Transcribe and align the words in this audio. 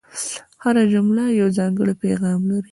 هره 0.63 0.83
جمله 0.93 1.23
یو 1.39 1.47
ځانګړی 1.57 1.93
پیغام 2.03 2.39
لري. 2.51 2.69